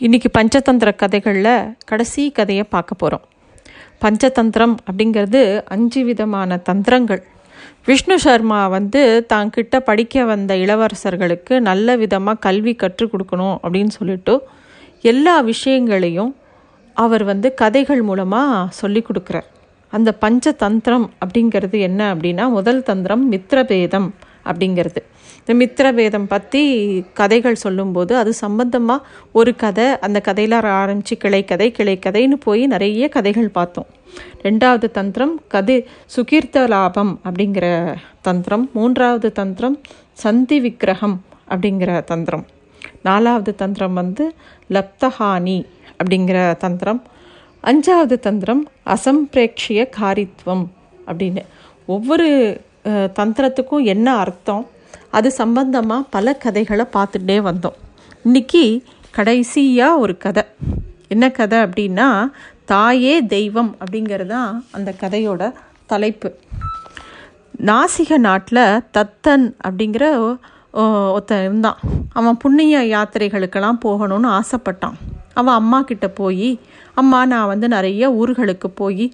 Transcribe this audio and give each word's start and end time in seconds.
இன்றைக்கி 0.00 0.28
பஞ்சதந்திர 0.38 0.96
கதைகளில் 0.96 1.74
கடைசி 1.84 2.30
கதையை 2.30 2.64
பார்க்க 2.68 2.94
போகிறோம் 2.94 3.24
பஞ்சதந்திரம் 4.02 4.74
அப்படிங்கிறது 4.86 5.40
அஞ்சு 5.64 6.04
விதமான 6.04 6.56
தந்திரங்கள். 6.56 7.22
விஷ்ணு 7.86 8.18
சர்மா 8.18 8.68
வந்து 8.68 9.24
தான் 9.26 9.50
கிட்ட 9.50 9.80
படிக்க 9.80 10.24
வந்த 10.24 10.56
இளவரசர்களுக்கு 10.56 11.60
நல்ல 11.60 11.96
விதமாக 11.96 12.38
கல்வி 12.38 12.74
கற்றுக் 12.74 13.12
கொடுக்கணும் 13.12 13.56
அப்படின்னு 13.62 13.88
சொல்லிட்டு 13.88 14.42
எல்லா 15.02 15.40
விஷயங்களையும் 15.40 16.36
அவர் 16.92 17.24
வந்து 17.24 17.54
கதைகள் 17.54 18.02
மூலமாக 18.02 18.66
சொல்லி 18.70 19.04
கொடுக்குறார். 19.08 19.48
அந்த 19.88 20.16
பஞ்சதந்திரம் 20.20 21.08
அப்படிங்கிறது 21.24 21.78
என்ன 21.78 22.14
அப்படின்னா 22.14 22.50
முதல் 22.50 22.82
தந்திரம் 22.82 23.32
மித்திரபேதம் 23.32 24.10
அப்படிங்கிறது. 24.52 25.00
இந்த 25.46 25.52
மித்திரபேதம் 25.54 26.24
பற்றி 26.24 26.62
கதைகள் 27.14 27.54
சொல்லும்போது 27.54 28.16
அது 28.16 28.32
சம்பந்தமாக 28.32 29.06
ஒரு 29.32 29.56
கதை 29.56 29.86
அந்த 29.98 30.20
கதையில் 30.20 30.62
ஆரம்பித்து 30.62 31.16
கிளைக்கதை 31.24 31.68
கிளைக்கதைன்னு 31.78 32.36
போய் 32.46 32.66
நிறைய 32.66 33.08
கதைகள் 33.08 33.48
பார்த்தோம். 33.48 33.86
ரெண்டாவது 34.42 34.90
தந்திரம் 34.90 35.40
கதை 35.48 35.86
சுகீர்த்த 36.16 36.68
லாபம் 36.68 37.20
அப்படிங்கிற 37.24 37.96
தந்திரம். 38.20 38.70
மூன்றாவது 38.72 39.32
தந்திரம் 39.32 39.80
சந்தி 40.12 40.60
விக்கிரகம் 40.60 41.16
அப்படிங்கிற 41.48 42.04
தந்திரம். 42.04 42.46
நாலாவது 43.02 43.54
தந்திரம் 43.54 43.94
வந்து 43.94 44.34
லப்தஹானி 44.70 45.64
அப்படிங்கிற 45.98 46.56
தந்திரம். 46.56 47.02
அஞ்சாவது 47.64 48.16
தந்திரம் 48.18 48.68
அசம்பிரேக்ஷிய 48.86 49.84
காரித்வம் 50.00 50.66
அப்படின்னு. 51.06 51.42
ஒவ்வொரு 51.86 52.28
தந்திரத்துக்கும் 53.18 53.88
என்ன 53.94 54.08
அர்த்தம்? 54.22 54.64
அது 55.16 55.28
சம்பந்தமாக 55.40 56.08
பல 56.14 56.34
கதைகளை 56.44 56.84
பார்த்துட்டே 56.96 57.38
வந்தோம். 57.48 57.78
இன்னைக்கு 58.26 58.62
கடைசியாக 59.16 60.02
ஒரு 60.04 60.14
கதை. 60.24 60.44
என்ன 61.14 61.24
கதை 61.38 61.58
அப்படின்னா 61.66 62.08
தாயே 62.72 63.14
தெய்வம் 63.34 63.72
அப்படிங்கிறது 63.82 64.32
தான் 64.34 64.50
அந்த 64.76 64.90
கதையோட 65.02 65.42
தலைப்பு. 65.92 66.30
நாசிக 67.68 68.18
நாட்டில் 68.26 68.64
தத்தன் 68.96 69.46
அப்படிங்கிற 69.66 70.04
ஒருத்தன் 71.12 71.44
இருந்தான் 71.46 71.78
அவன் 72.18 72.40
புண்ணிய 72.42 72.80
யாத்திரைகளுக்கெல்லாம் 72.94 73.80
போகணும்னு 73.84 74.28
ஆசைப்பட்டான். 74.38 74.98
அவன் 75.38 75.58
அம்மா 75.60 75.78
கிட்ட 75.88 76.06
போய் 76.20 76.50
அம்மா 77.00 77.18
நான் 77.32 77.50
வந்து 77.52 77.66
நிறைய 77.74 78.04
ஊர்களுக்கு 78.20 78.68
போய் 78.80 79.06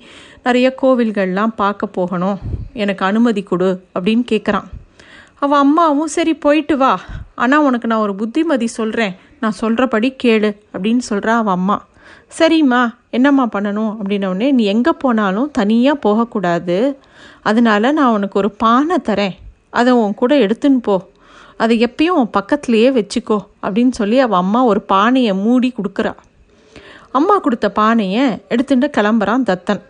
நிறைய 0.47 0.67
கோவில்கள்லாம் 0.83 1.59
பார்க்க 1.63 1.87
போகணும். 1.99 2.39
எனக்கு 2.75 3.05
அனுமதி 3.05 3.43
கொடு 3.43 3.85
அப்படின்னு 3.95 4.25
கேட்குறான் 4.33 4.69
அவள் 5.39 5.59
அம்மாவும் 5.59 6.13
சரி 6.17 6.35
போயிட்டு 6.35 6.77
வா. 6.77 7.01
ஆனால் 7.35 7.63
உனக்கு 7.63 7.87
நான் 7.87 8.05
ஒரு 8.07 8.15
புத்திமதி 8.15 8.67
சொல்கிறேன் 8.67 9.15
நான் 9.41 9.59
சொல்கிறபடி 9.61 10.15
கேளு 10.23 10.51
அப்படின்னு 10.73 11.03
சொல்கிறா 11.11 11.33
அவள் 11.41 11.53
அம்மா. 11.53 11.77
சரிம்மா 12.39 12.83
என்னம்மா 13.11 13.49
பண்ணணும்? 13.53 13.93
அப்படின்னோடனே 13.99 14.53
நீ 14.53 14.65
எங்கே 14.65 14.93
போனாலும் 14.99 15.51
தனியாக 15.51 15.99
போகக்கூடாது. 15.99 16.99
அதனால 17.43 17.93
நான் 17.93 18.13
உனக்கு 18.13 18.39
ஒரு 18.39 18.51
பானை 18.51 18.97
தரேன். 19.05 19.37
அதை 19.71 19.93
உன் 19.93 20.15
கூட 20.15 20.35
எடுத்துன்னு 20.35 20.81
போ. 20.83 20.97
அதை 21.57 21.75
எப்பயும் 21.87 22.19
உன் 22.21 22.35
பக்கத்துலேயே 22.39 22.91
வச்சுக்கோ 22.99 23.39
அப்படின்னு 23.63 23.91
சொல்லி 23.91 24.19
அவள் 24.19 24.39
அம்மா 24.39 24.65
ஒரு 24.65 24.81
பானையை 24.81 25.35
மூடி 25.35 25.73
கொடுக்குறா. 25.77 26.15
அம்மா 27.11 27.39
கொடுத்த 27.39 27.71
பானையை 27.71 28.25
எடுத்துட்டு 28.49 28.91
கிளம்புறான் 28.97 29.49
தத்தன். 29.51 29.83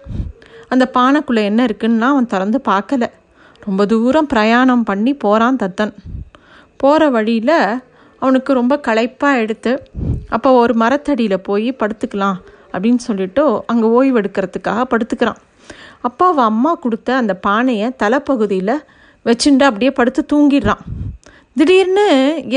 அந்த 0.74 0.86
பானைக்குள்ளே 0.98 1.42
என்ன 1.50 1.60
இருக்குன்னா 1.68 2.08
அவன் 2.14 2.32
திறந்து 2.34 2.60
பார்க்கல. 2.70 3.04
ரொம்ப 3.66 3.82
தூரம் 3.92 4.30
பிரயாணம் 4.32 4.86
பண்ணி 4.90 5.12
போகிறான் 5.24 5.60
தத்தன். 5.62 5.92
போகிற 6.82 7.08
வழியில் 7.16 7.58
அவனுக்கு 8.22 8.52
ரொம்ப 8.58 8.74
களைப்பாக 8.86 9.40
எடுத்து 9.44 9.72
அப்போ 10.34 10.50
ஒரு 10.62 10.74
மரத்தடியில் 10.82 11.44
போய் 11.48 11.68
படுத்துக்கலாம் 11.80 12.38
அப்படின்னு 12.74 13.02
சொல்லிட்டு 13.08 13.42
அங்கே 13.72 13.88
ஓய்வு 13.96 14.18
எடுக்கிறதுக்காக 14.20 14.84
படுத்துக்கிறான். 14.92 15.40
அப்போ 16.06 16.24
அவன் 16.32 16.48
அம்மா 16.52 16.72
கொடுத்த 16.84 17.10
அந்த 17.20 17.34
பானையை 17.46 17.88
தலைப்பகுதியில் 18.02 18.76
வச்சுட்டு 19.26 19.64
அப்படியே 19.68 19.90
படுத்து 19.98 20.22
தூங்கிடுறான். 20.32 20.82
திடீர்னு 21.58 22.06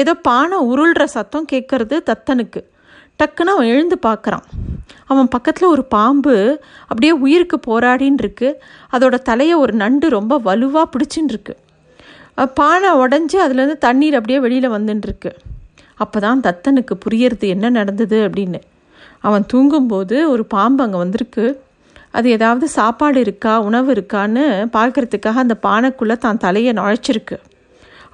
ஏதோ 0.02 0.14
பானை 0.28 0.58
உருள்ற 0.72 1.04
சத்தம் 1.16 1.50
கேட்கறது 1.52 1.98
தத்தனுக்கு. 2.10 2.62
டக்குன்னு 3.20 3.54
அவன் 3.56 3.72
எழுந்து 3.74 3.98
பார்க்குறான். 4.08 4.46
அவன் 5.12 5.30
பக்கத்தில் 5.36 5.72
ஒரு 5.76 5.84
பாம்பு 5.96 6.36
அப்படியே 6.90 7.14
உயிருக்கு 7.26 7.58
போராடின்னு 7.68 8.24
இருக்கு. 8.24 8.50
அதோட 8.96 9.16
தலையை 9.30 9.56
ஒரு 9.64 9.74
நண்டு 9.84 10.08
ரொம்ப 10.18 10.38
வலுவாக 10.48 10.86
பிடிச்சின்னு 10.94 11.34
இருக்கு. 11.34 11.56
பானை 12.60 12.90
உடஞ்சி 13.04 13.38
அதுலேருந்து 13.44 13.78
தண்ணீர் 13.86 14.18
அப்படியே 14.20 14.40
வெளியில் 14.46 14.76
வந்துட்டுருக்கு 14.78 15.32
அப்போ 16.04 16.18
தான் 16.26 16.44
தத்தனுக்கு 16.48 16.94
புரியறது 17.04 17.46
என்ன 17.54 17.70
நடந்தது 17.78 18.18
அப்படின்னு. 18.28 18.60
அவன் 19.28 19.48
தூங்கும்போது 19.52 20.18
ஒரு 20.34 20.44
பாம்பு 20.56 20.84
அங்கே 20.84 21.00
வந்திருக்கு. 21.04 21.46
அது 22.18 22.28
ஏதாவது 22.36 22.66
சாப்பாடு 22.76 23.20
இருக்கா 23.26 23.54
உணவு 23.68 23.90
இருக்கான்னு 23.96 24.44
பார்க்கறதுக்காக 24.76 25.44
அந்த 25.46 25.56
பானைக்குள்ளே 25.68 26.16
தான் 26.26 26.42
தலையை 26.46 26.74
நுழைச்சிருக்கு. 26.80 27.38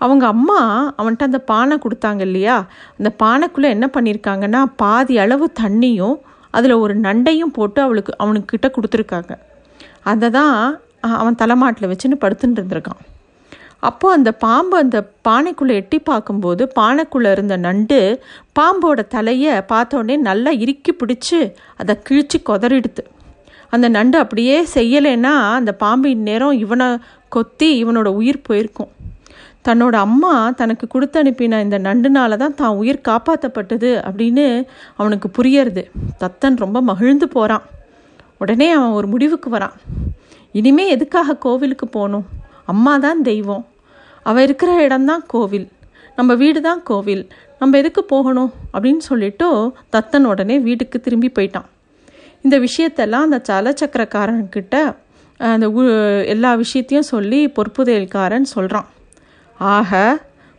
அவங்க 0.04 0.26
அம்மா 0.34 0.60
அவன்கிட்ட 1.00 1.30
அந்த 1.30 1.40
பானை 1.52 1.76
கொடுத்தாங்க 1.84 2.22
இல்லையா? 2.28 2.58
அந்த 2.98 3.10
பானைக்குள்ளே 3.24 3.70
என்ன 3.76 3.88
பண்ணியிருக்காங்கன்னா 3.96 4.62
பாதி 4.84 5.16
அளவு 5.24 5.46
தண்ணியும் 5.62 6.18
அதில் 6.58 6.82
ஒரு 6.84 6.94
நண்டையும் 7.08 7.56
போட்டு 7.58 7.80
அவளுக்கு 7.86 8.14
அவனுக்கிட்ட 8.24 8.68
கொடுத்துருக்காங்க. 8.76 9.34
அதை 10.12 10.28
தான் 10.38 10.56
அவன் 11.20 11.40
தலைமாட்டில் 11.42 11.90
வச்சுன்னு 11.92 12.24
படுத்துட்டு 12.24 12.60
இருந்திருக்கான். 12.60 13.02
அப்போது 13.88 14.16
அந்த 14.18 14.32
பாம்பு 14.44 14.76
அந்த 14.84 14.98
பானைக்குள்ளே 15.28 15.74
எட்டி 15.80 15.98
பார்க்கும்போது 16.10 16.64
பானைக்குள்ளே 16.80 17.30
இருந்த 17.36 17.56
நண்டு 17.66 17.98
பாம்போட 18.60 19.02
தலையை 19.16 19.54
பார்த்தோன்னே 19.72 20.16
நல்லா 20.30 20.52
இறுக்கி 20.64 20.92
பிடிச்சி 21.00 21.40
அதை 21.82 21.96
கிழிச்சு 22.10 22.40
கொதறிடுது. 22.50 23.04
அந்த 23.76 23.88
நண்டு 23.98 24.18
அப்படியே 24.24 24.58
செய்யலைன்னா 24.76 25.34
அந்த 25.60 25.74
பாம்பு 25.84 26.10
இந்நேரம் 26.18 26.60
இவனை 26.66 26.88
கொத்தி 27.36 27.70
இவனோட 27.84 28.10
உயிர் 28.22 28.46
போயிருக்கும். 28.50 28.92
தன்னோட 29.68 29.96
அம்மா 30.08 30.52
தனக்கு 30.52 30.88
கொடுத்து 30.88 31.18
அனுப்பின 31.24 31.60
இந்த 31.62 31.78
நண்டுனால 31.80 32.38
தான் 32.38 32.56
தான் 32.56 32.78
உயிர் 32.82 33.06
காப்பாற்றப்பட்டது 33.10 33.90
அப்படின்னு 34.08 34.46
அவனுக்கு 34.96 35.28
புரியறது. 35.38 35.84
தத்தன் 36.20 36.58
ரொம்ப 36.64 36.82
மகிழ்ந்து 36.82 37.28
போகிறான் 37.28 37.66
உடனே 38.38 38.72
அவன் 38.72 38.96
ஒரு 39.00 39.08
முடிவுக்கு 39.08 39.50
வரான். 39.58 39.76
இனிமே 40.52 40.86
எதுக்காக 40.88 41.36
கோவிலுக்கு 41.36 41.88
போகணும்? 41.88 42.26
அம்மா 42.66 42.98
தான் 42.98 43.22
தெய்வம். 43.22 43.64
அவள் 44.26 44.44
இருக்கிற 44.44 44.72
இடம்தான் 44.82 45.24
கோவில். 45.28 45.68
நம்ம 46.16 46.34
வீடு 46.34 46.62
தான் 46.62 46.84
கோவில். 46.84 47.24
நம்ம 47.60 47.78
எதுக்கு 47.78 48.04
போகணும்? 48.04 48.52
அப்படின்னு 48.74 49.04
சொல்லிட்டு 49.10 49.48
தத்தன் 49.96 50.28
உடனே 50.32 50.60
வீட்டுக்கு 50.60 51.00
திரும்பி 51.00 51.32
போயிட்டான். 51.38 51.68
இந்த 52.42 52.56
விஷயத்தெல்லாம் 52.60 53.28
அந்த 53.28 53.40
சலச்சக்கரக்காரன்கிட்ட 53.50 54.78
அந்த 55.40 55.68
எல்லா 56.34 56.52
விஷயத்தையும் 56.56 57.12
சொல்லி 57.14 57.40
பொறுப்புதையல்காரன் 57.56 58.52
சொல்கிறான் 58.56 58.88
ஆக 59.72 59.92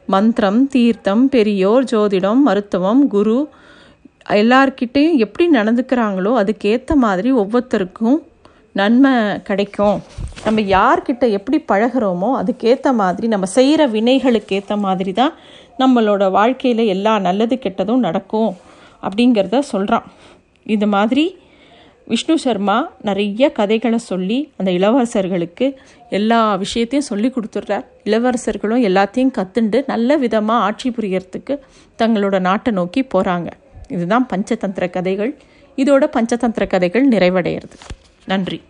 மந்திரம் 0.09 0.60
தீர்த்தம் 0.72 1.22
பெரியோர் 1.28 1.87
ஜோதிடம் 1.92 2.41
மருத்துவம் 2.47 3.03
குரு 3.15 3.38
எல்லார்கிட்டேயும் 4.41 5.16
எப்படி 5.25 5.44
நடந்துக்கிறாங்களோ 5.56 6.32
அதுக்கேற்ற 6.41 6.94
மாதிரி 7.04 7.31
ஒவ்வொருத்தருக்கும் 7.32 8.19
நன்மை 8.72 9.12
கிடைக்கும். 9.48 9.98
நம்ம 10.44 10.62
யார்கிட்ட 10.75 11.25
எப்படி 11.38 11.59
பழகுறோமோ 11.70 12.31
அதுக்கேற்ற 12.41 12.88
மாதிரி 13.00 13.26
நம்ம 13.34 13.47
செய்கிற 13.56 13.82
வினைகளுக்கு 13.87 14.56
ஏற்ற 14.59 14.76
மாதிரி 14.87 15.12
தான் 15.12 15.34
நம்மளோட 15.82 16.25
வாழ்க்கையில் 16.38 16.91
எல்லா 16.94 17.14
நல்லது 17.26 17.56
கெட்டதும் 17.64 18.04
நடக்கும் 18.06 18.53
அப்படிங்கிறத 19.06 19.62
சொல்கிறான் 19.72 20.06
இது 20.66 20.87
மாதிரி 20.97 21.25
விஷ்ணு 22.12 22.37
சர்மா 22.44 22.78
நிறைய 23.09 23.53
கதைகளை 23.59 23.98
சொல்லி 24.10 24.38
அந்த 24.56 24.70
இளவரசர்களுக்கு 24.78 25.66
எல்லா 26.10 26.41
விஷயத்தையும் 26.64 27.10
சொல்லி 27.10 27.28
கொடுத்துட்றார். 27.28 27.87
இளவரசர்களும் 28.04 28.82
எல்லாத்தையும் 28.82 29.32
கற்றுண்டு 29.38 29.82
நல்ல 29.87 30.16
விதமாக 30.16 30.65
ஆட்சி 30.65 30.91
புரியறதுக்கு 30.91 31.59
தங்களோட 31.98 32.41
நாட்டை 32.41 32.72
நோக்கி 32.72 33.06
போகிறாங்க 33.15 33.47
இதுதான் 33.88 34.26
பஞ்சதந்திர 34.32 34.90
கதைகள். 34.90 35.37
இதோட 35.76 36.05
பஞ்சதந்திர 36.17 36.67
கதைகள் 36.67 37.08
நிறைவடைகிறது. 37.08 37.76
நன்றி. 38.26 38.62